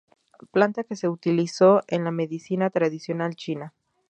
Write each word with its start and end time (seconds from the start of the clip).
Planta 0.51 0.83
que 0.83 0.95
se 0.95 1.07
utiliza 1.07 1.81
en 1.87 2.03
la 2.05 2.09
medicina 2.09 2.71
tradicional 2.71 3.35
china. 3.35 3.75